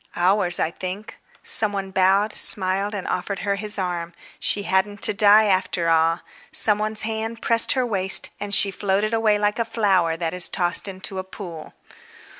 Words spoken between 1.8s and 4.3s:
bowed, smiled, and offered her his arm;